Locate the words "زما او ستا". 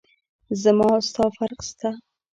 0.61-1.25